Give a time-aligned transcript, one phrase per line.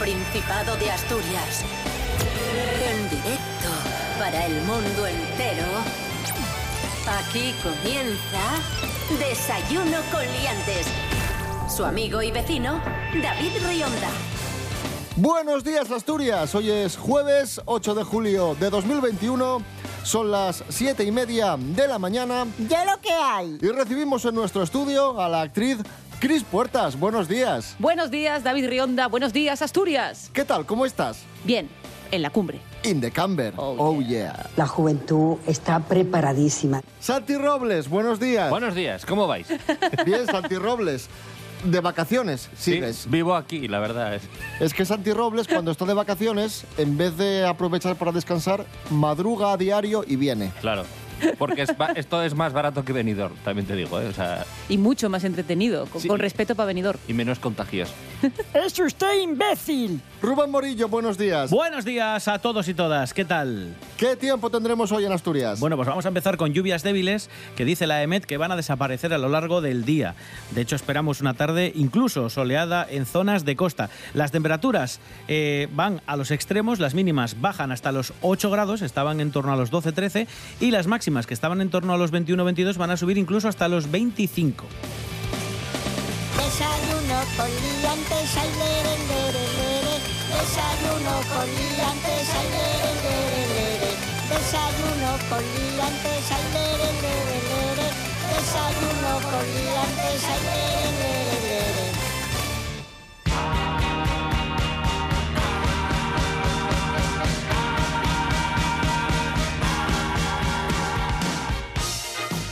[0.00, 1.62] Principado de Asturias.
[2.90, 3.68] En directo
[4.18, 5.66] para el mundo entero.
[7.06, 8.40] Aquí comienza
[9.18, 10.86] Desayuno con Liantes.
[11.68, 12.80] Su amigo y vecino,
[13.22, 14.08] David Rionda.
[15.16, 19.60] Buenos días Asturias, hoy es jueves 8 de julio de 2021,
[20.02, 23.58] son las 7 y media de la mañana Ya lo que hay.
[23.60, 25.76] y recibimos en nuestro estudio a la actriz
[26.20, 26.98] Cris Puertas.
[27.00, 27.76] Buenos días.
[27.78, 29.06] Buenos días, David Rionda.
[29.08, 30.30] Buenos días, Asturias.
[30.34, 30.66] ¿Qué tal?
[30.66, 31.22] ¿Cómo estás?
[31.44, 31.68] Bien,
[32.10, 32.60] en la cumbre.
[32.84, 33.54] In the camber.
[33.56, 34.50] Oh, yeah.
[34.56, 36.82] La juventud está preparadísima.
[37.00, 38.50] Santi Robles, buenos días.
[38.50, 39.46] Buenos días, ¿cómo vais?
[40.04, 41.08] Bien, Santi Robles.
[41.64, 43.10] De vacaciones, Sí, sigues.
[43.10, 44.22] vivo aquí, la verdad es.
[44.60, 49.52] Es que Santi Robles, cuando está de vacaciones, en vez de aprovechar para descansar, madruga
[49.52, 50.52] a diario y viene.
[50.62, 50.84] Claro.
[51.38, 54.06] Porque es esto es más barato que venidor, también te digo, ¿eh?
[54.06, 56.08] O sea, Y mucho más entretenido, con, Sí.
[56.08, 56.98] con respeto para venidor.
[57.08, 57.92] y menos contagioso.
[58.54, 60.00] ¡Es usted imbécil!
[60.22, 61.50] Rubén Morillo, buenos días.
[61.50, 63.74] Buenos días a todos y todas, ¿qué tal?
[63.96, 65.60] ¿Qué tiempo tendremos hoy en Asturias?
[65.60, 68.56] Bueno, pues vamos a empezar con lluvias débiles que dice la EMET que van a
[68.56, 70.14] desaparecer a lo largo del día.
[70.50, 73.88] De hecho, esperamos una tarde incluso soleada en zonas de costa.
[74.12, 79.20] Las temperaturas eh, van a los extremos, las mínimas bajan hasta los 8 grados, estaban
[79.20, 80.26] en torno a los 12-13,
[80.60, 83.68] y las máximas que estaban en torno a los 21-22 van a subir incluso hasta
[83.68, 84.66] los 25.
[87.20, 89.94] Con liantes, ay, lere, lere.
[90.32, 93.90] Desayuno con liantes, ay, lere, lere.
[94.30, 97.86] Desayuno con liantes, ay, lere, lere.
[98.32, 100.70] Desayuno con liantes, ay.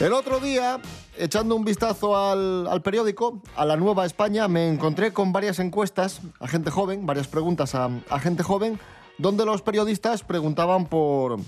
[0.00, 0.81] El otro día,
[1.18, 6.20] echando un vistazo al, al periódico, a la Nueva España, me encontré con varias encuestas
[6.40, 8.78] a gente joven, varias preguntas a, a gente joven,
[9.18, 11.38] donde los periodistas preguntaban por,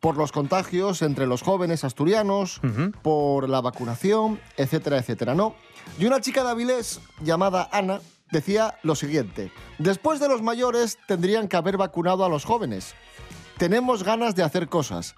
[0.00, 2.60] por los contagios entre los jóvenes asturianos,
[3.02, 5.54] por la vacunación, etcétera, etcétera, ¿no?
[5.98, 11.48] Y una chica de Avilés llamada Ana decía lo siguiente, después de los mayores tendrían
[11.48, 12.94] que haber vacunado a los jóvenes.
[13.58, 15.16] Tenemos ganas de hacer cosas.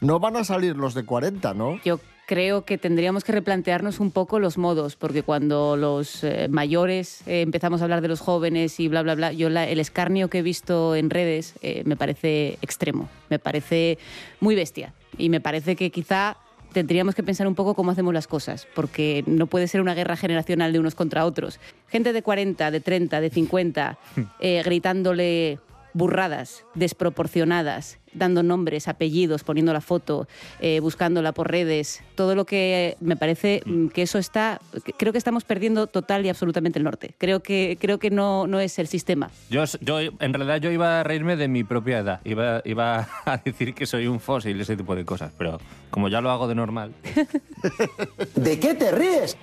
[0.00, 1.78] No van a salir los de 40, ¿no?
[1.84, 7.20] Yo creo que tendríamos que replantearnos un poco los modos, porque cuando los eh, mayores
[7.26, 10.28] eh, empezamos a hablar de los jóvenes y bla, bla, bla, yo la- el escarnio
[10.28, 13.98] que he visto en redes eh, me parece extremo, me parece
[14.40, 14.92] muy bestia.
[15.18, 16.36] Y me parece que quizá
[16.72, 20.16] tendríamos que pensar un poco cómo hacemos las cosas, porque no puede ser una guerra
[20.16, 21.60] generacional de unos contra otros.
[21.88, 23.98] Gente de 40, de 30, de 50,
[24.40, 25.60] eh, gritándole
[25.92, 30.26] burradas, desproporcionadas, dando nombres, apellidos, poniendo la foto,
[30.60, 34.60] eh, buscándola por redes, todo lo que me parece mm, que eso está,
[34.96, 37.14] creo que estamos perdiendo total y absolutamente el norte.
[37.18, 39.30] Creo que, creo que no, no es el sistema.
[39.50, 42.20] Yo, yo, en realidad, yo iba a reírme de mi propia edad.
[42.24, 45.32] Iba, iba a decir que soy un fósil, ese tipo de cosas.
[45.36, 45.60] Pero
[45.90, 46.92] como ya lo hago de normal.
[48.34, 49.36] ¿De qué te ríes?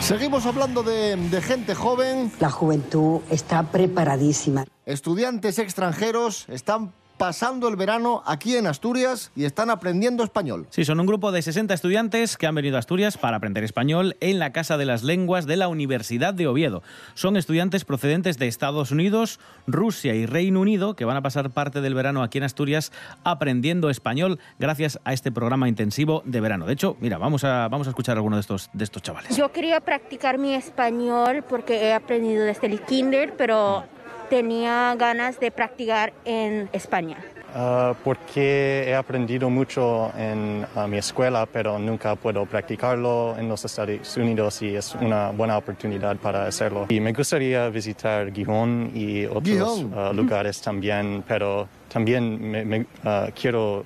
[0.00, 4.64] Seguimos hablando de, de gente joven, La juventud está preparadísima.
[4.86, 10.66] estudiantes extranjeros, están pasando el verano aquí en Asturias y están aprendiendo español.
[10.70, 14.16] Sí, son un grupo de 60 estudiantes que han venido a Asturias para aprender español
[14.20, 16.82] en la Casa de las Lenguas de la Universidad de Oviedo.
[17.12, 21.82] Son estudiantes procedentes de Estados Unidos, Rusia y Reino Unido que van a pasar parte
[21.82, 22.90] del verano aquí en Asturias
[23.22, 26.64] aprendiendo español gracias a este programa intensivo de verano.
[26.64, 29.36] De hecho, mira, vamos a, vamos a escuchar a alguno de estos, de estos chavales.
[29.36, 33.84] Yo quería practicar mi español porque he aprendido desde el kinder, pero
[34.30, 37.18] tenía ganas de practicar en España.
[37.52, 43.64] Ah, porque he aprendido mucho en ah, mi escuela, pero nunca puedo practicarlo en los
[43.64, 46.86] Estados Unidos y es una buena oportunidad para hacerlo.
[46.88, 49.92] Y me gustaría visitar Gijón y otros Gijón.
[49.96, 53.84] ah, lugares también, pero también me, me, ah, quiero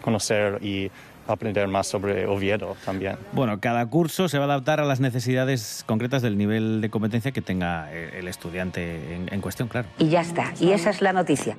[0.00, 0.88] conocer y
[1.32, 3.16] aprender más sobre Oviedo también.
[3.32, 7.32] Bueno, cada curso se va a adaptar a las necesidades concretas del nivel de competencia
[7.32, 9.88] que tenga eh, el estudiante en, en cuestión, claro.
[9.98, 10.52] Y ya está.
[10.60, 11.56] Y esa es la noticia.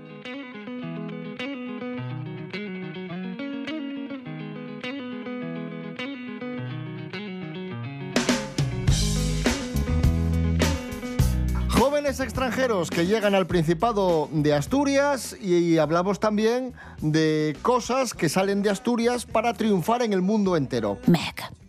[12.19, 18.69] Extranjeros que llegan al Principado de Asturias y hablamos también de cosas que salen de
[18.69, 20.97] Asturias para triunfar en el mundo entero.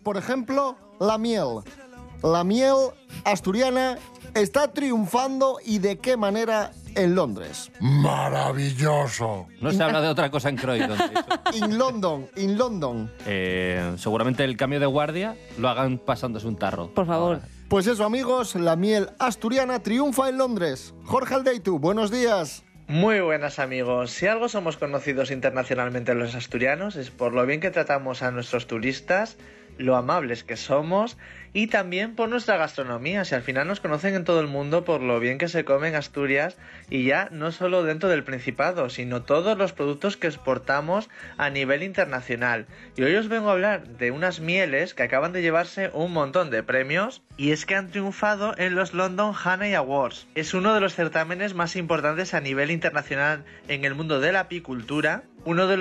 [0.03, 1.61] Por ejemplo, la miel.
[2.21, 2.75] La miel
[3.23, 3.97] asturiana
[4.33, 7.71] está triunfando y de qué manera en Londres.
[7.79, 9.47] Maravilloso.
[9.61, 10.97] No se habla de otra cosa en Croydon.
[11.53, 13.11] In London, in London.
[13.25, 16.89] Eh, seguramente el cambio de guardia lo hagan pasándose un tarro.
[16.93, 17.41] Por favor.
[17.69, 20.93] Pues eso, amigos, la miel asturiana triunfa en Londres.
[21.03, 22.63] Jorge Aldeitu, buenos días.
[22.87, 24.11] Muy buenas amigos.
[24.11, 28.67] Si algo somos conocidos internacionalmente los asturianos es por lo bien que tratamos a nuestros
[28.67, 29.37] turistas,
[29.79, 31.17] lo amables que somos
[31.55, 33.23] y también por nuestra gastronomía.
[33.23, 35.87] Si al final nos conocen en todo el mundo por lo bien que se come
[35.87, 36.57] en Asturias
[36.89, 41.81] y ya no solo dentro del Principado, sino todos los productos que exportamos a nivel
[41.81, 42.65] internacional.
[42.97, 46.51] Y hoy os vengo a hablar de unas mieles que acaban de llevarse un montón
[46.51, 50.27] de premios y es que han triunfado en los London Honey Awards.
[50.35, 54.41] Es uno de los certámenes más importantes a nivel internacional en el mundo de la
[54.41, 55.23] apicultura.
[55.45, 55.77] Uno de,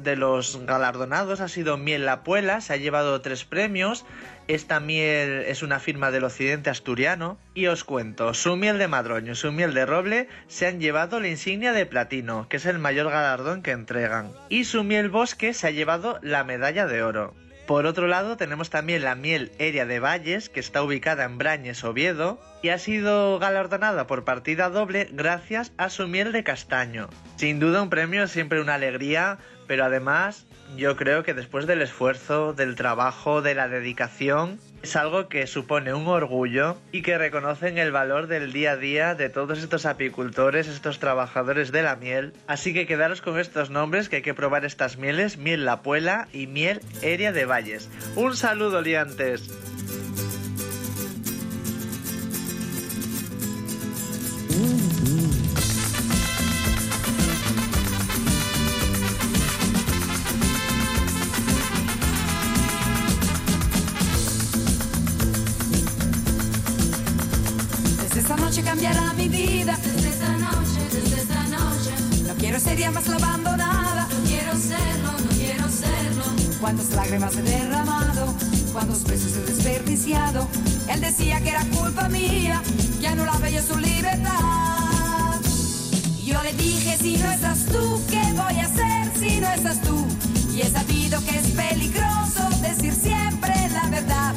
[0.00, 4.06] de los galardonados ha sido Miel La Puela, se ha llevado tres premios.
[4.50, 7.38] Esta miel es una firma del occidente asturiano.
[7.54, 11.20] Y os cuento, su miel de madroño y su miel de roble se han llevado
[11.20, 14.32] la insignia de platino, que es el mayor galardón que entregan.
[14.48, 17.32] Y su miel bosque se ha llevado la medalla de oro.
[17.68, 21.84] Por otro lado, tenemos también la miel Eria de Valles, que está ubicada en Brañes,
[21.84, 27.08] Oviedo, y ha sido galardonada por partida doble gracias a su miel de castaño.
[27.36, 29.38] Sin duda un premio es siempre una alegría,
[29.68, 35.28] pero además yo creo que después del esfuerzo, del trabajo, de la dedicación, es algo
[35.28, 39.58] que supone un orgullo y que reconocen el valor del día a día de todos
[39.58, 42.32] estos apicultores, estos trabajadores de la miel.
[42.46, 46.28] Así que quedaros con estos nombres que hay que probar estas mieles, miel La Puela
[46.32, 47.90] y miel Eria de Valles.
[48.16, 49.69] Un saludo, liantes.
[72.92, 74.08] Más la abandonada.
[74.10, 76.24] No quiero serlo, no quiero serlo.
[76.60, 78.34] Cuántas lágrimas he derramado,
[78.72, 80.48] cuántos besos he desperdiciado.
[80.88, 82.62] Él decía que era culpa mía,
[83.00, 85.40] que anulaba yo su libertad.
[86.24, 90.06] Yo le dije, si no estás tú, ¿qué voy a hacer si no estás tú?
[90.54, 94.34] Y he sabido que es peligroso decir siempre la verdad.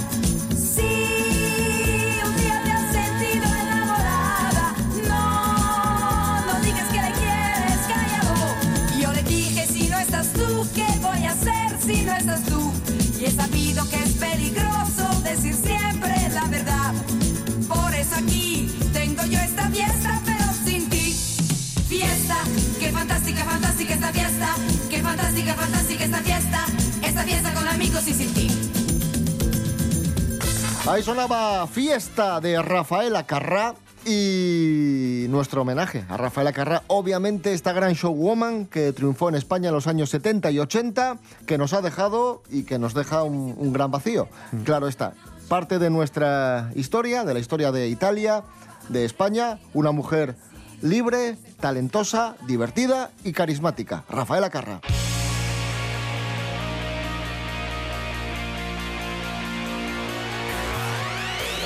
[30.85, 33.74] Ahí sonaba Fiesta de Rafaela Carrá
[34.06, 36.83] y nuestro homenaje a Rafaela Carrá.
[36.88, 41.57] Obviamente esta gran showwoman que triunfó en España en los años 70 y 80, que
[41.57, 44.27] nos ha dejado y que nos deja un, un gran vacío.
[44.65, 45.13] Claro está,
[45.47, 48.44] parte de nuestra historia, de la historia de Italia,
[48.89, 50.36] de España, una mujer
[50.81, 54.03] libre, talentosa, divertida y carismática.
[54.09, 54.81] Rafaela Carrá.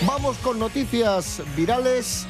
[0.06, 2.28] Vamos con noticias virales.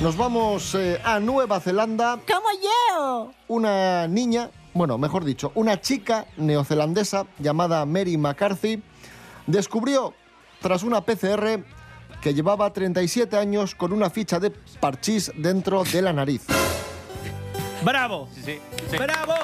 [0.00, 2.18] Nos vamos eh, a Nueva Zelanda.
[2.26, 3.32] ¡Como yo!
[3.48, 8.82] Una niña, bueno, mejor dicho, una chica neozelandesa llamada Mary McCarthy
[9.46, 10.12] descubrió,
[10.60, 11.64] tras una PCR,
[12.20, 16.44] que llevaba 37 años con una ficha de parchís dentro de la nariz.
[17.82, 18.28] ¡Bravo!
[18.44, 18.58] Sí,
[18.98, 19.34] ¡Bravo!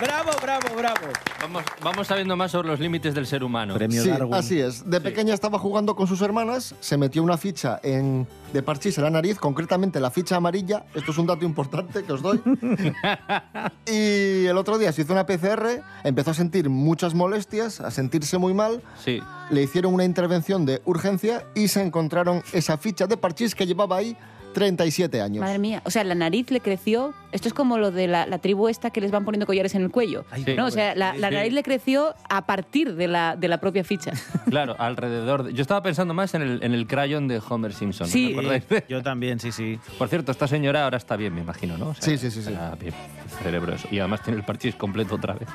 [0.00, 1.06] ¡Bravo, bravo, bravo!
[1.40, 3.76] Vamos, vamos sabiendo más sobre los límites del ser humano.
[3.88, 4.88] Sí, así es.
[4.88, 9.04] De pequeña estaba jugando con sus hermanas, se metió una ficha en, de parchís en
[9.04, 10.84] la nariz, concretamente la ficha amarilla.
[10.94, 12.42] Esto es un dato importante que os doy.
[13.86, 18.36] y el otro día se hizo una PCR, empezó a sentir muchas molestias, a sentirse
[18.36, 18.82] muy mal.
[19.02, 19.22] Sí.
[19.50, 23.96] Le hicieron una intervención de urgencia y se encontraron esa ficha de parchís que llevaba
[23.96, 24.16] ahí
[24.56, 25.42] 37 años.
[25.42, 27.12] Madre mía, o sea, la nariz le creció.
[27.30, 29.82] Esto es como lo de la, la tribu esta que les van poniendo collares en
[29.82, 30.24] el cuello.
[30.42, 30.54] Sí.
[30.56, 30.64] ¿no?
[30.64, 34.12] O sea, la, nariz le creció a partir de la, de la propia ficha.
[34.48, 35.42] Claro, alrededor.
[35.42, 38.06] de- Yo estaba pensando más en el, en el crayon de Homer Simpson.
[38.06, 38.12] ¿no?
[38.12, 38.28] Sí.
[38.28, 38.64] ¿Te acordáis?
[38.88, 39.78] Yo también, sí, sí.
[39.98, 41.88] Por cierto, esta señora ahora está bien, me imagino, ¿no?
[41.88, 42.50] O sea, Sí, sí, sí, sí.
[42.52, 42.94] está bien.
[43.42, 43.86] Cerebro eso.
[43.90, 45.46] Y además tiene el parchís completo otra vez.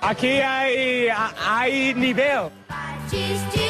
[0.00, 1.06] Aquí hay,
[1.46, 2.48] hay nivel.
[3.10, 3.62] Chis, chis,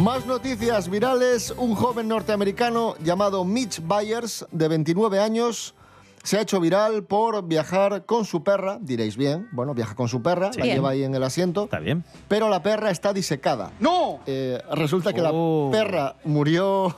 [0.00, 1.52] Más noticias virales.
[1.58, 5.74] Un joven norteamericano llamado Mitch Byers, de 29 años,
[6.22, 8.78] se ha hecho viral por viajar con su perra.
[8.80, 10.76] Diréis bien, bueno, viaja con su perra, la Bien.
[10.76, 11.64] lleva ahí en el asiento.
[11.64, 12.04] Está bien.
[12.28, 13.70] Pero la perra está disecada.
[13.80, 14.20] ¡No!
[14.26, 15.70] Eh, resulta que Oh.
[15.72, 16.94] la perra murió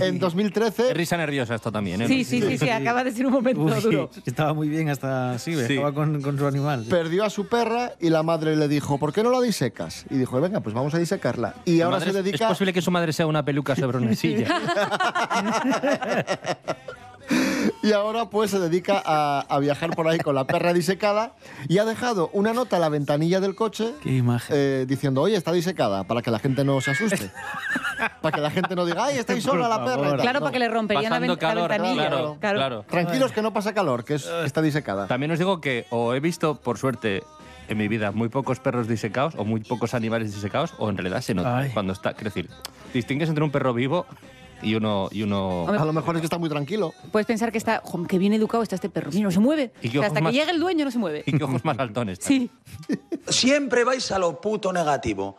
[0.00, 0.90] en 2013.
[0.90, 2.08] Es risa nerviosa esto también, ¿eh?
[2.08, 4.10] Sí, sí, sí, sí, acaba de ser un momento Uy, duro.
[4.24, 6.86] estaba muy bien hasta sí, estaba con, con su animal.
[6.88, 10.06] Perdió a su perra y la madre le dijo, ¿por qué no la disecas?
[10.10, 11.54] Y dijo, venga, pues vamos a disecarla.
[11.64, 12.36] Y Su ahora se dedica...
[12.36, 14.48] Es posible que su madre sea una peluca sobre una silla.
[17.86, 21.32] Y ahora pues se dedica a, a viajar por ahí con la perra disecada
[21.68, 24.56] y ha dejado una nota en la ventanilla del coche Qué imagen.
[24.58, 27.30] eh, diciendo, oye, está disecada, para que la gente no se asuste.
[28.20, 30.16] para que la gente no diga, ay, estáis sola la perra.
[30.16, 30.44] Claro, No.
[30.46, 32.08] para que le romperían la, ven- la ventanilla.
[32.08, 32.84] claro, claro.
[32.88, 35.06] Tranquilos que no pasa calor, que es, está disecada.
[35.06, 37.22] También os digo que o he visto, por suerte,
[37.68, 41.20] en mi vida muy pocos perros disecados o muy pocos animales disecados, o en realidad
[41.20, 41.70] se nota Ay.
[41.72, 42.14] cuando está.
[42.14, 42.48] Quiero decir,
[42.94, 44.06] distingues entre un perro vivo
[44.62, 45.08] y uno.
[45.12, 46.92] Y uno A lo mejor es que está muy tranquilo.
[47.12, 49.10] Puedes pensar que está, "Jo, que bien educado está este perro.
[49.12, 49.72] Mira, no se mueve.
[49.82, 51.22] Y qué O sea, hasta más- que llegue el dueño no se mueve.
[51.26, 52.18] y qué ojos más altones.
[52.22, 52.50] Sí.
[53.28, 55.36] Siempre vais a lo puto negativo.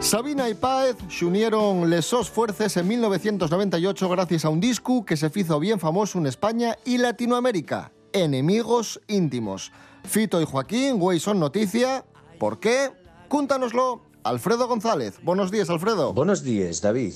[0.00, 5.30] Sabina y Páez unieron les sos fuerces en 1998 gracias a un disco que se
[5.34, 9.72] hizo bien famoso en España y Latinoamérica, Enemigos íntimos.
[10.04, 12.04] Fito y Joaquín, güey, son noticia.
[12.38, 12.90] ¿Por qué?
[13.28, 15.18] Cúntanoslo, Alfredo González.
[15.22, 16.12] Buenos días, Alfredo.
[16.12, 17.14] Buenos días, David.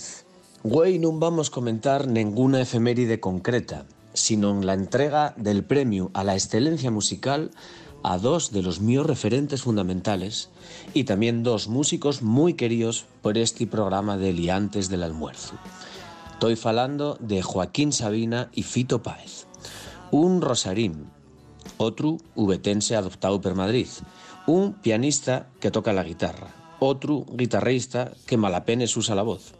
[0.64, 6.90] Hoy no vamos comentar ninguna efeméride concreta, sino la entrega del premio a la excelencia
[6.90, 7.50] musical
[8.02, 10.50] a dos de los míos referentes fundamentales
[10.94, 15.54] y también dos músicos muy queridos por este programa de Liantes del Almuerzo.
[16.32, 19.46] Estoy falando de Joaquín Sabina y Fito Páez.
[20.10, 21.10] Un rosarín,
[21.76, 23.88] otro ubetense adoptado por Madrid,
[24.46, 29.54] un pianista que toca la guitarra, otro guitarrista que malapenes usa la voz,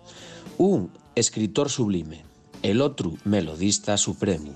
[0.56, 2.24] un escritor sublime,
[2.62, 4.54] el otro melodista supremo.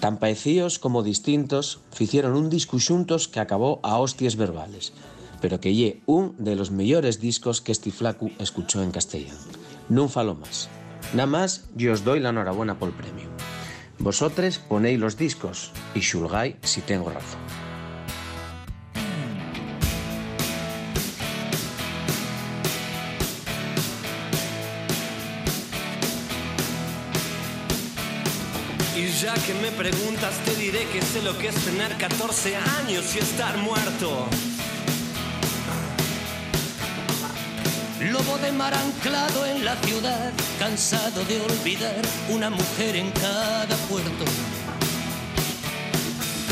[0.00, 4.92] Tan parecidos como distintos, hicieron un disco xuntos que acabó a hostias verbales,
[5.40, 7.92] pero que lle un de los mejores discos que este
[8.38, 9.40] escuchó en castellano.
[9.88, 10.68] No falo más.
[11.12, 13.28] Nada más, yo os doy la enhorabuena por el premio.
[14.00, 17.38] Vosotros ponéis los discos y xulgáis si tengo razón.
[28.96, 33.14] Y ya que me preguntas, te diré que sé lo que es tener 14 años
[33.14, 34.26] y estar muerto.
[38.10, 44.24] Lobo de mar anclado en la ciudad, cansado de olvidar una mujer en cada puerto.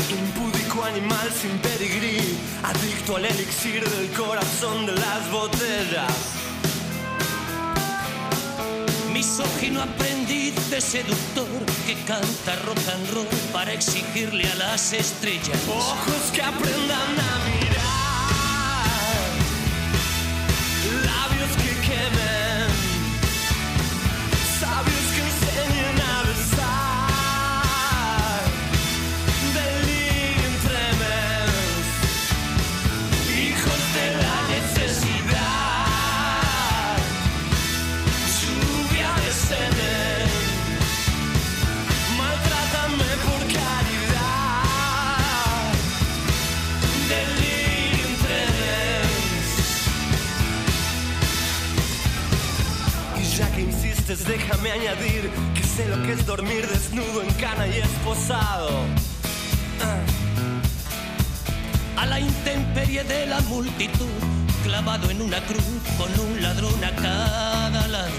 [0.09, 6.13] Impúdico animal sin pedigrí, adicto al elixir del corazón de las botellas.
[9.11, 15.59] Misógino aprendiz de seductor que canta rock and roll para exigirle a las estrellas.
[15.67, 17.38] Ojos que aprendan a
[54.49, 58.69] déjame añadir que sé lo que es dormir desnudo en cana y esposado.
[61.95, 64.07] A la intemperie de la multitud,
[64.63, 65.63] clavado en una cruz
[65.99, 68.11] con un ladrón a cada lado.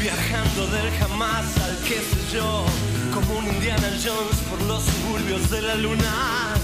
[0.00, 2.64] Viajando del jamás al qué sé yo,
[3.12, 6.54] como un Indiana Jones por los suburbios de la luna.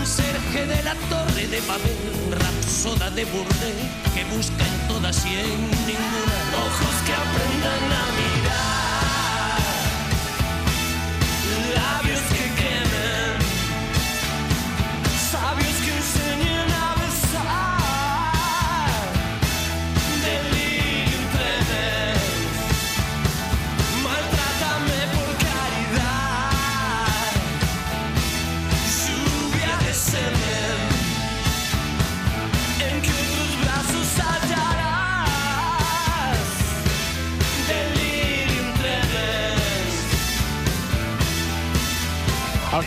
[0.00, 1.98] Conserje de la torre de Babel,
[2.30, 3.76] rapsoda de burdel
[4.14, 6.38] que busca en todas y en ninguna.
[6.56, 8.79] Ojos que aprendan a mirar,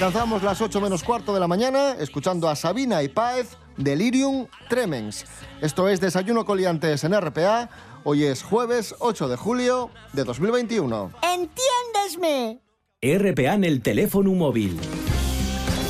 [0.03, 5.24] Alcanzamos las 8 menos cuarto de la mañana escuchando a Sabina y Páez, Delirium Tremens.
[5.62, 7.69] Esto es Desayuno Coliantes en RPA.
[8.03, 11.10] Hoy es jueves 8 de julio de 2021.
[11.22, 12.60] ¿Entiendesme?
[13.01, 14.77] RPA en el teléfono móvil.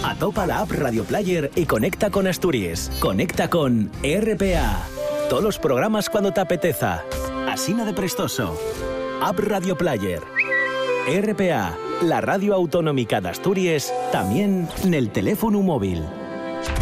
[0.03, 2.91] Atopa la app Radio Player y conecta con Asturias.
[2.99, 4.79] Conecta con RPA.
[5.27, 7.03] Todos los programas cuando te apeteza.
[7.49, 8.55] Asina de Prestoso.
[9.23, 10.21] App Radio Player.
[11.07, 16.03] RPA, la radio autonómica de Asturias, también en el teléfono móvil.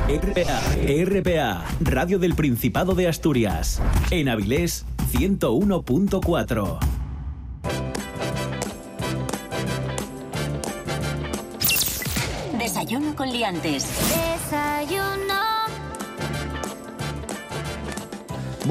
[0.08, 0.62] RPA,
[1.06, 3.82] RPA, Radio del Principado de Asturias.
[4.10, 6.80] En Avilés 101.4.
[12.58, 13.88] Desayuno con liantes.
[14.50, 15.21] Desayuno.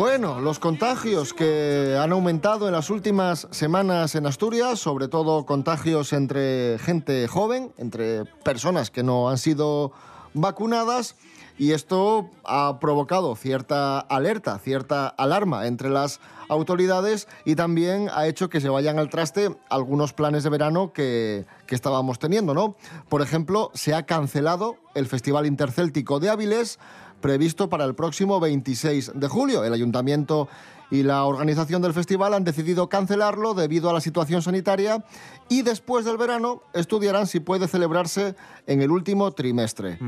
[0.01, 6.15] Bueno, los contagios que han aumentado en las últimas semanas en Asturias, sobre todo contagios
[6.15, 9.93] entre gente joven, entre personas que no han sido
[10.33, 11.17] vacunadas,
[11.59, 18.49] y esto ha provocado cierta alerta, cierta alarma entre las autoridades y también ha hecho
[18.49, 22.77] que se vayan al traste algunos planes de verano que, que estábamos teniendo, ¿no?
[23.11, 26.79] Por ejemplo, se ha cancelado el Festival Intercéltico de Áviles,
[27.21, 29.65] previsto para el próximo 26 de julio.
[29.65, 30.49] El ayuntamiento
[30.91, 35.05] y la organización del festival han decidido cancelarlo debido a la situación sanitaria
[35.49, 38.35] y después del verano estudiarán si puede celebrarse
[38.67, 39.99] en el último trimestre.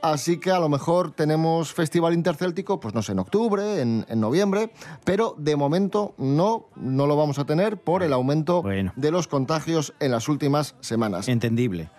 [0.00, 4.20] Así que a lo mejor tenemos festival intercéltico, pues no sé, en octubre, en, en
[4.20, 4.72] noviembre,
[5.04, 8.62] pero de momento no, no lo vamos a tener por el aumento
[8.96, 11.28] de los contagios en las últimas semanas.
[11.28, 11.90] Entendible.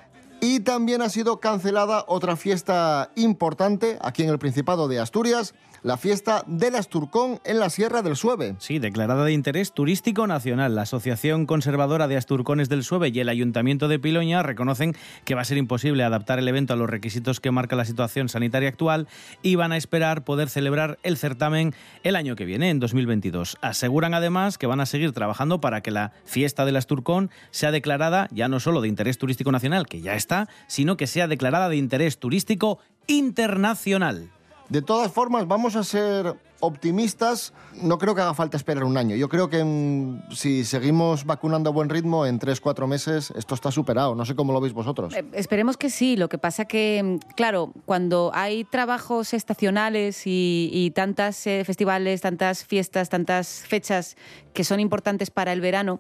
[0.44, 5.98] Y también ha sido cancelada otra fiesta importante aquí en el Principado de Asturias, la
[5.98, 8.56] fiesta del Asturcón en la Sierra del Sueve.
[8.58, 10.76] Sí, declarada de interés turístico nacional.
[10.76, 15.42] La Asociación Conservadora de Asturcones del Sueve y el Ayuntamiento de Piloña reconocen que va
[15.42, 19.08] a ser imposible adaptar el evento a los requisitos que marca la situación sanitaria actual
[19.42, 23.58] y van a esperar poder celebrar el certamen el año que viene, en 2022.
[23.62, 28.30] Aseguran además que van a seguir trabajando para que la fiesta del Asturcón sea declarada
[28.32, 31.76] ya no solo de interés turístico nacional, que ya está, sino que sea declarada de
[31.76, 34.30] interés turístico internacional.
[34.74, 37.54] De todas formas, vamos a ser optimistas.
[37.82, 39.16] No creo que haga falta esperar un año.
[39.16, 43.56] Yo creo que mm, si seguimos vacunando a buen ritmo, en tres, cuatro meses esto
[43.56, 44.16] está superado.
[44.16, 45.14] No sé cómo lo veis vosotros.
[45.16, 46.16] Eh, Esperemos que sí.
[46.16, 52.22] Lo que pasa que, mm, claro, cuando hay trabajos estacionales y, y tantas eh, festivales,
[52.22, 54.16] tantas fiestas, tantas fechas
[54.54, 56.00] que son importantes para el verano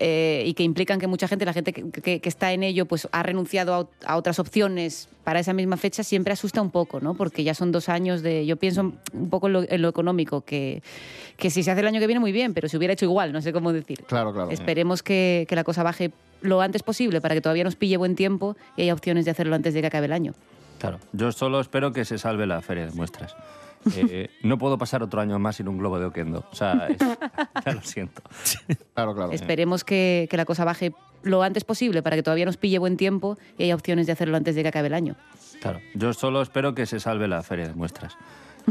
[0.00, 2.86] eh, y que implican que mucha gente, la gente que, que- que está en ello,
[2.86, 7.00] pues ha renunciado a, a otras opciones para esa misma fecha, siempre asusta un poco,
[7.00, 7.14] ¿no?
[7.14, 8.46] Porque ya son dos años de.
[8.46, 10.82] Yo pienso un poco en lo, en lo económico, que,
[11.36, 13.32] que si se hace el año que viene, muy bien, pero se hubiera hecho igual,
[13.32, 14.04] no sé cómo decir.
[14.06, 14.50] Claro, claro.
[14.50, 18.14] Esperemos que, que la cosa baje lo antes posible para que todavía nos pille buen
[18.14, 20.34] tiempo y haya opciones de hacerlo antes de que acabe el año.
[20.78, 23.34] Claro, yo solo espero que se salve la feria de muestras.
[23.96, 26.44] Eh, no puedo pasar otro año más sin un globo de Oquendo.
[26.50, 26.98] O sea, es-
[27.66, 28.22] ya lo siento.
[28.94, 29.32] Claro, claro.
[29.32, 32.96] Esperemos que, que la cosa baje lo antes posible para que todavía nos pille buen
[32.96, 35.16] tiempo y haya opciones de hacerlo antes de que acabe el año.
[35.60, 38.16] Claro, yo solo espero que se salve la feria de muestras.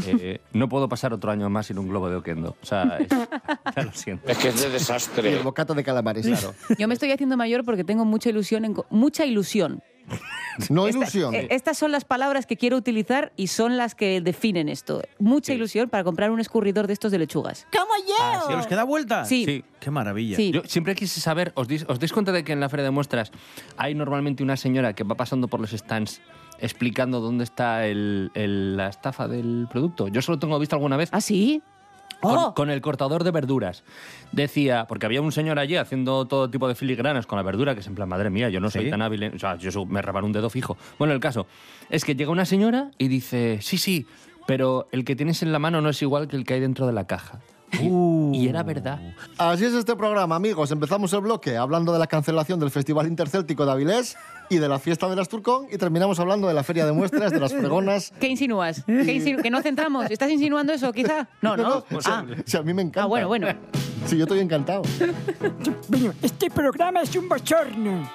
[0.05, 2.55] Eh, no puedo pasar otro año más sin un globo de Oquendo.
[2.62, 3.07] O sea, es-
[3.75, 4.29] ya lo siento.
[4.29, 5.31] Es que es de desastre.
[5.31, 6.25] Y el bocata de calamares.
[6.25, 6.53] Claro.
[6.77, 9.81] Yo me estoy haciendo mayor porque tengo mucha ilusión, en mucha ilusión.
[10.69, 11.36] No Esta- ilusión.
[11.36, 15.03] eh, estas son las palabras que quiero utilizar y son las que definen esto.
[15.19, 17.67] Mucha ilusión para comprar un escurridor de estos de lechugas.
[17.71, 18.47] ¿Cómo yo?
[18.47, 19.23] ¿Se os queda vuelta?
[19.25, 19.63] Sí.
[19.79, 20.36] Qué maravilla.
[20.36, 20.49] Sí.
[20.51, 22.89] Yo siempre quise saber, ¿os, dis- ¿os dais cuenta de que en la feria de
[22.89, 23.31] muestras
[23.77, 26.21] hay normalmente una señora que va pasando por los stands
[26.60, 30.08] explicando dónde está el- el- la estafa del producto?
[30.08, 31.10] Yo solo tengo visto alguna vez.
[31.12, 31.62] ¿Ah, sí?
[32.22, 32.54] Con, Oh.
[32.56, 33.84] con el cortador de verduras.
[34.32, 37.82] Decía, porque había un señor allí haciendo todo tipo de filigranas con la verdura, que
[37.82, 38.89] es en plan, madre mía, yo no soy ¿Sí?
[38.89, 39.22] tan hábil.
[39.24, 40.78] en- o sea, yo me reban un dedo fijo.
[40.98, 41.46] Bueno, el caso
[41.91, 44.08] es que llega una señora y dice, sí, sí,
[44.48, 46.88] pero el que tienes en la mano no es igual que el que hay dentro
[46.88, 47.39] de la caja.
[48.34, 48.99] Y era verdad.
[49.38, 50.71] Así es este programa, amigos.
[50.71, 54.15] Empezamos el bloque hablando de la cancelación del Festival Intercéltico de Avilés
[54.49, 57.39] y de la fiesta del Asturcón y terminamos hablando de la feria de muestras, de
[57.39, 58.13] las fregonas.
[58.19, 58.84] ¿Qué insinúas?
[58.86, 60.10] ¿Qué insinu- ¿Que no centramos?
[60.10, 61.27] ¿Estás insinuando eso, quizá?
[61.41, 61.84] No, no.
[61.91, 62.25] o sea, Ah.
[62.45, 63.03] si a mí me encanta.
[63.03, 63.47] Ah, bueno, bueno.
[64.06, 64.84] Sí, yo estoy encantado.
[66.21, 68.10] Este programa es un bochorno.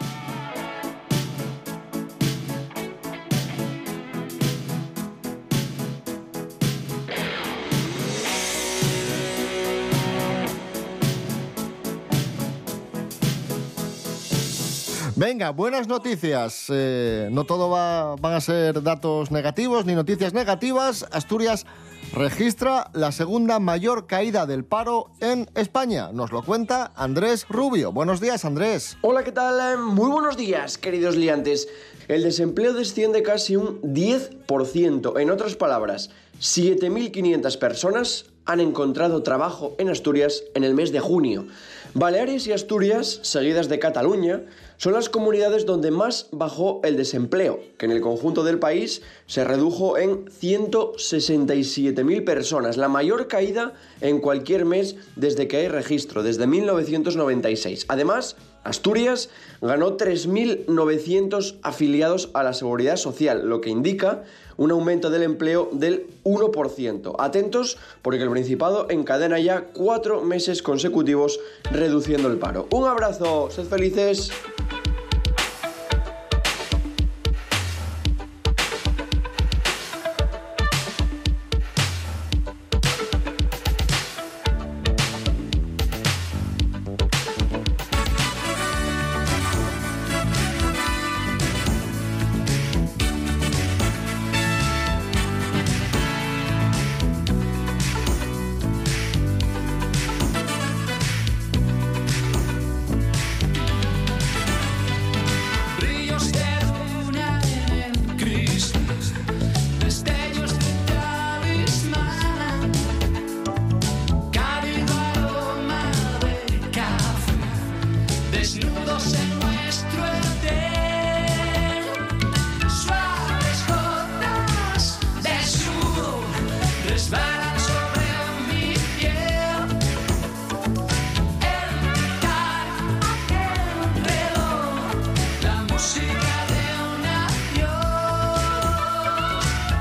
[15.23, 16.67] Venga, buenas noticias.
[16.69, 21.07] Eh, no todo va, van a ser datos negativos ni noticias negativas.
[21.13, 21.65] Asturias
[22.13, 26.11] registra la segunda mayor caída del paro en España.
[26.13, 27.93] Nos lo cuenta Andrés Rubio.
[27.93, 28.99] Buenos días, Andrés.
[29.03, 29.79] Hola, ¿qué tal?
[29.79, 31.69] Muy buenos días, queridos liantes.
[32.09, 35.21] El desempleo desciende casi un 10%.
[35.21, 41.47] En otras palabras, 7.500 personas han encontrado trabajo en Asturias en el mes de junio.
[41.95, 44.43] Baleares y Asturias, seguidas de Cataluña,
[44.83, 49.45] son las comunidades donde más bajó el desempleo, que en el conjunto del país se
[49.45, 56.49] redujo en 167.000 personas, la mayor caída en cualquier mes desde que hay registro, desde
[56.49, 57.85] 1996.
[57.87, 64.22] Además, Asturias ganó 3.900 afiliados a la seguridad social, lo que indica
[64.57, 67.16] un aumento del empleo del 1%.
[67.18, 72.66] Atentos porque el Principado encadena ya cuatro meses consecutivos reduciendo el paro.
[72.70, 74.31] Un abrazo, sed felices.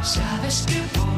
[0.03, 1.10] Sabes que volveré,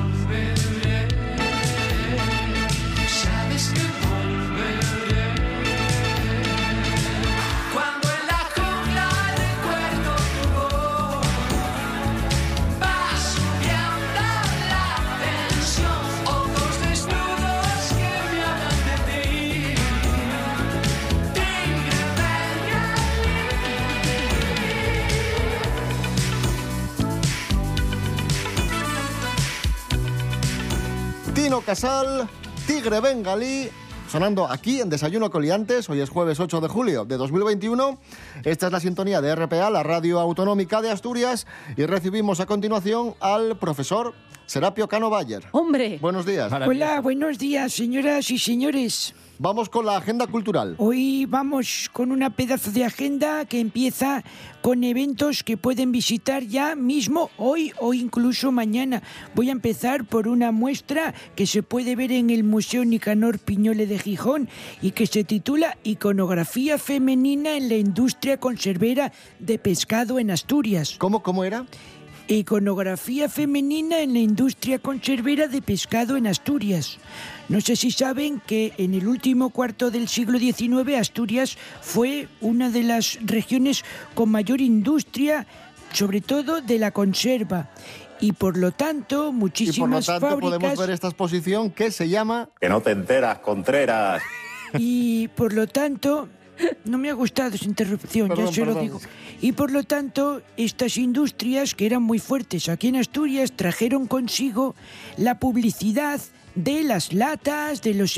[31.73, 32.29] Casal,
[32.67, 33.67] Tigre Bengalí,
[34.07, 35.89] sonando aquí en Desayuno Coliantes.
[35.89, 37.97] Hoy es jueves 8 de julio de 2021.
[38.43, 43.15] Esta es la sintonía de RPA, la radio autonómica de Asturias, y recibimos a continuación
[43.19, 44.13] al profesor
[44.45, 45.45] Serapio Cano Bayer.
[45.49, 45.97] ¡Hombre!
[45.99, 46.53] Buenos días.
[46.53, 49.15] Hola, buenos días, señoras y señores.
[49.39, 50.75] Vamos con la agenda cultural.
[50.77, 54.23] Hoy vamos con una pedazo de agenda que empieza
[54.61, 59.01] con eventos que pueden visitar ya mismo hoy o incluso mañana.
[59.33, 63.87] Voy a empezar por una muestra que se puede ver en el Museo Nicanor Piñole
[63.87, 64.49] de Gijón
[64.81, 70.95] y que se titula Iconografía femenina en la industria conservera de pescado en Asturias.
[70.99, 71.65] ¿Cómo, cómo era?
[72.27, 76.97] Iconografía femenina en la industria conservera de pescado en Asturias.
[77.49, 82.69] No sé si saben que en el último cuarto del siglo XIX Asturias fue una
[82.69, 83.83] de las regiones
[84.15, 85.45] con mayor industria,
[85.91, 87.69] sobre todo de la conserva.
[88.21, 92.07] Y por lo tanto, Y por lo muchísimas tanto podemos ver esta exposición que se
[92.07, 92.47] llama...
[92.61, 94.23] Que no te enteras, Contreras.
[94.77, 96.29] y por lo tanto
[96.85, 98.99] no me ha gustado esa interrupción, Perdón, ya se lo digo.
[99.41, 104.75] Y por lo tanto, estas industrias que eran muy fuertes aquí en Asturias trajeron consigo
[105.17, 106.21] la publicidad
[106.55, 108.13] de las latas, de los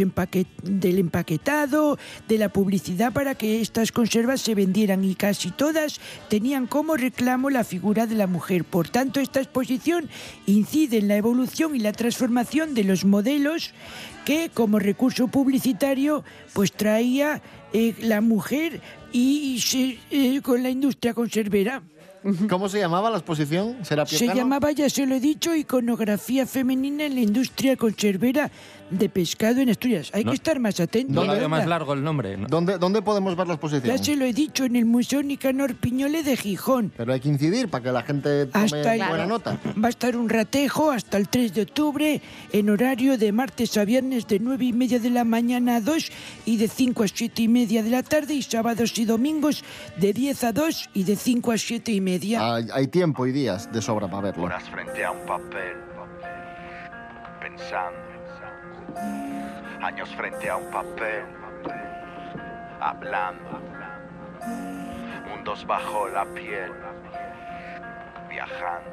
[0.63, 6.67] del empaquetado, de la publicidad para que estas conservas se vendieran y casi todas tenían
[6.67, 8.63] como reclamo la figura de la mujer.
[8.63, 10.09] Por tanto, esta exposición
[10.45, 13.73] incide en la evolución y la transformación de los modelos
[14.25, 17.41] que como recurso publicitario pues traía
[17.73, 19.59] eh, la mujer y
[20.11, 21.83] eh, con la industria conservera.
[22.49, 23.77] ¿Cómo se llamaba la exposición?
[23.83, 24.39] Serapio Se Cano?
[24.39, 28.49] llamaba, ya se lo he dicho, iconografía femenina en la industria conservera
[28.89, 30.09] de pescado en Asturias.
[30.13, 31.13] Hay No- que estar más atentos.
[31.15, 31.49] No lo veo ¿verdad?
[31.49, 32.37] más largo el nombre.
[32.37, 32.47] ¿no?
[32.47, 33.95] ¿Dónde, ¿Dónde podemos ver la exposición?
[33.97, 36.91] Ya se lo he dicho, en el Museo Nicanor Piñole de Gijón.
[36.97, 39.59] Pero hay que incidir para que la gente tome Hasta el- buena nota.
[39.83, 43.85] Va a estar un ratejo hasta el 3 de octubre en horario de martes a
[43.85, 46.11] viernes de 9 y media de la mañana a 2
[46.45, 49.63] y de 5 a 7 y media de la tarde y sábados y domingos
[49.97, 52.14] de 10 a 2 y de 5 a 7 y media.
[52.39, 54.43] Hay, hay tiempo y días de sobra para verlo.
[54.43, 55.77] Horas frente a un papel,
[57.39, 57.99] pensando.
[59.81, 61.25] Años frente a un papel,
[62.79, 63.61] hablando.
[65.29, 66.71] Mundos bajo la piel,
[68.29, 68.91] viajando.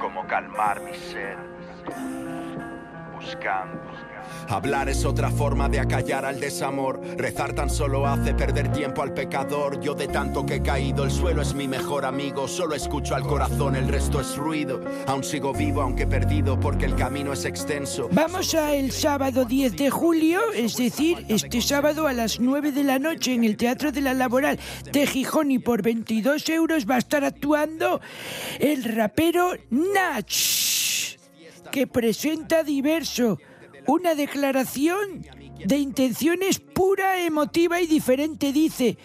[0.00, 1.36] Cómo calmar mi sed,
[3.16, 3.80] buscando.
[4.48, 7.00] Hablar es otra forma de acallar al desamor.
[7.16, 9.80] Rezar tan solo hace perder tiempo al pecador.
[9.80, 12.46] Yo de tanto que he caído, el suelo es mi mejor amigo.
[12.46, 14.80] Solo escucho al corazón, el resto es ruido.
[15.06, 18.08] Aún sigo vivo, aunque perdido, porque el camino es extenso.
[18.12, 22.84] Vamos a el sábado 10 de julio, es decir, este sábado a las 9 de
[22.84, 24.58] la noche en el Teatro de la Laboral
[24.92, 28.00] de Gijón y por 22 euros va a estar actuando
[28.60, 30.30] el rapero Nach,
[31.70, 33.38] que presenta diverso,
[33.86, 35.24] una declaración
[35.64, 38.98] de intenciones pura, emotiva y diferente, dice,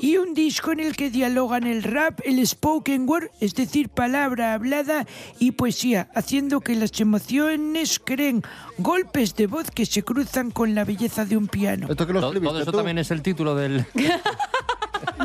[0.00, 4.54] y un disco en el que dialogan el rap, el spoken word, es decir, palabra
[4.54, 5.06] hablada
[5.38, 8.42] y poesía, haciendo que las emociones creen
[8.78, 11.88] golpes de voz que se cruzan con la belleza de un piano.
[11.90, 12.76] Esto que lo Todo, escribiste todo eso tú.
[12.78, 13.86] también es el título del...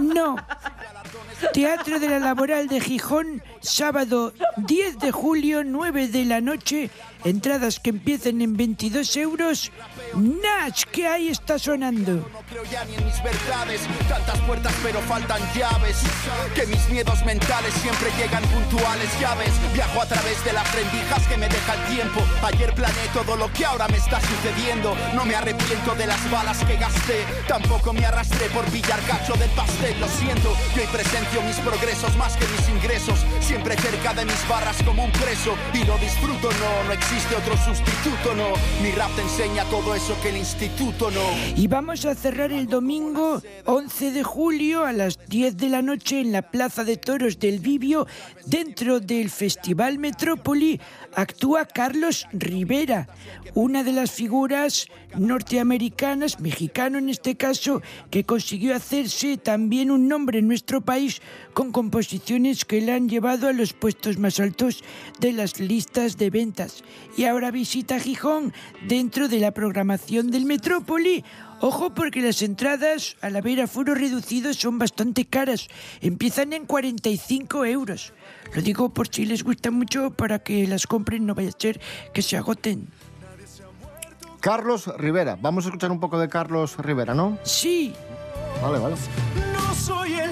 [0.02, 0.36] No.
[1.54, 6.90] Teatro de la Laboral de Gijón, sábado 10 de julio, 9 de la noche.
[7.24, 9.72] Entradas que empiezan en 22 euros.
[10.16, 12.14] Nach, que ahí está sonando.
[12.14, 13.82] No creo ya ni en mis verdades.
[14.10, 16.02] Tantas puertas, pero faltan llaves.
[16.56, 19.08] Que mis miedos mentales siempre llegan puntuales.
[19.20, 22.22] Llaves, viajo a través de las rendijas que me deja el tiempo.
[22.44, 24.98] Ayer planeé todo lo que ahora me está sucediendo.
[25.14, 27.24] No me arrepiento de las balas que gasté.
[27.48, 30.00] Tampoco me arrastré por pillar cacho del pastel.
[30.00, 33.20] Lo siento, yo hoy presencio mis progresos más que mis ingresos.
[33.52, 35.58] Siempre cerca de mis barras como un preso.
[35.74, 38.54] Y lo disfruto, no, no existe otro sustituto, no.
[38.82, 41.20] Mi rap te enseña todo eso que el instituto no.
[41.58, 46.22] Y vamos a cerrar el domingo 11 de julio a las 10 de la noche
[46.22, 48.08] en la Plaza de Toros del Vivio,
[48.46, 50.80] dentro del Festival Metrópoli,
[51.14, 53.10] actúa Carlos Rivera,
[53.54, 54.88] una de las figuras
[55.18, 61.22] norteamericanas, mexicano en este caso, que consiguió hacerse también un nombre en nuestro país
[61.54, 64.84] con composiciones que le han llevado a los puestos más altos
[65.20, 66.84] de las listas de ventas.
[67.18, 68.54] Y ahora visita Gijón
[68.88, 71.24] dentro de la programación del Metrópoli.
[71.60, 75.68] Ojo porque las entradas al haber aforo reducido son bastante caras.
[76.02, 78.14] Empiezan en 45 euros.
[78.54, 81.80] Lo digo por si les gusta mucho para que las compren, no vaya a ser
[82.14, 82.88] que se agoten.
[84.42, 85.38] Carlos Rivera.
[85.40, 87.38] Vamos a escuchar un poco de Carlos Rivera, ¿no?
[87.44, 87.94] Sí.
[88.62, 88.96] Vale, vale.
[89.54, 90.32] No soy el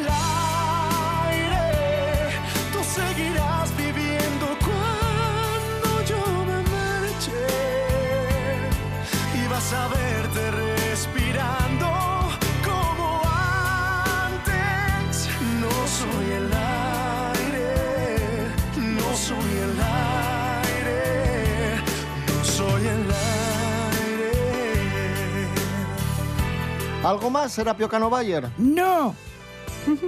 [27.09, 28.47] ¿Algo más, Serapio Cano Bayer?
[28.59, 29.15] No.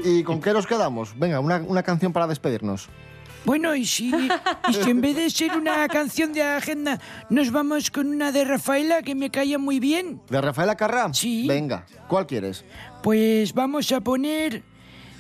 [0.05, 1.17] ¿Y con qué nos quedamos?
[1.17, 2.89] Venga, una, una canción para despedirnos.
[3.43, 4.13] Bueno, y si,
[4.69, 6.99] y si en vez de ser una canción de agenda,
[7.31, 10.21] nos vamos con una de Rafaela que me caía muy bien.
[10.29, 11.11] ¿De Rafaela Carrá?
[11.11, 11.47] Sí.
[11.47, 12.63] Venga, ¿cuál quieres?
[13.01, 14.61] Pues vamos a poner.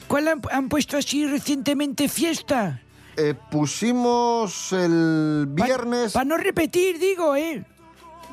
[0.07, 2.79] ¿Cuál han, han puesto así recientemente fiesta?
[3.17, 6.13] Eh, pusimos el viernes...
[6.13, 7.65] Para no repetir, digo, ¿eh?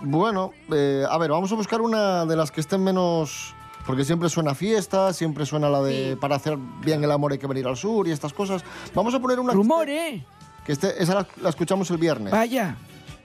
[0.02, 3.54] Bueno, eh, a ver, vamos a buscar una de las que estén menos...
[3.86, 7.46] Porque siempre suena fiesta, siempre suena la de para hacer bien el amor hay que
[7.46, 8.62] venir al sur y estas cosas.
[8.94, 9.54] Vamos a poner una...
[9.54, 10.22] Rumor, ¿eh?
[10.66, 12.30] Que esté, esa la, la escuchamos el viernes.
[12.30, 12.76] Vaya.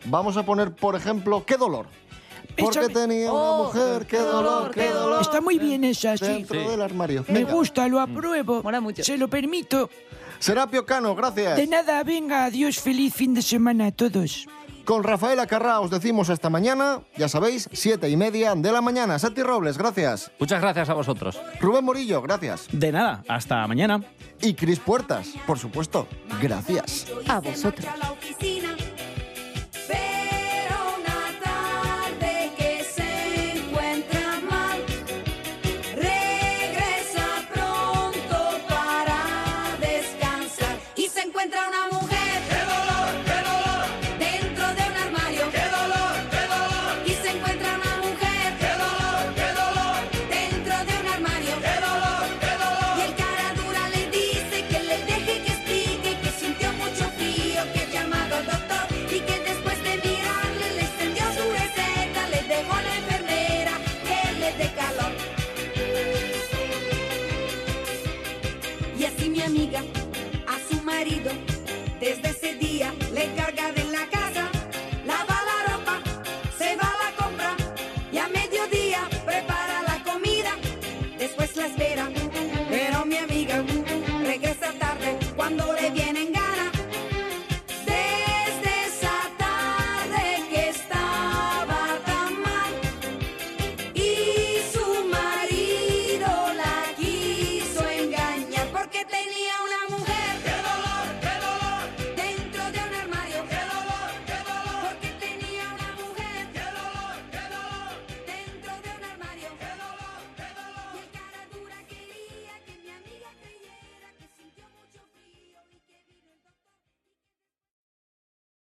[0.05, 1.87] Vamos a poner, por ejemplo, ¿Qué dolor?
[2.57, 5.21] Porque Échame- tenía una mujer, qué dolor, qué dolor.
[5.21, 6.25] Está muy bien esa, sí.
[6.25, 7.25] Dentro del armario.
[7.27, 7.51] Me Venga.
[7.53, 8.63] gusta, lo apruebo.
[9.01, 9.89] Se lo permito.
[10.39, 11.57] Serapio Cano, gracias.
[11.57, 14.45] De nada, venga, adiós, feliz fin de semana a todos.
[14.85, 19.17] Con Rafaela Carrá os decimos hasta mañana, ya sabéis, siete y media de la mañana.
[19.17, 20.31] Santi Robles, gracias.
[20.39, 21.39] Muchas gracias a vosotros.
[21.61, 22.67] Rubén Morillo, gracias.
[22.71, 24.03] De nada, hasta mañana.
[24.41, 26.05] Y Cris Puertas, por supuesto,
[26.41, 27.07] gracias.
[27.29, 27.87] A vosotros.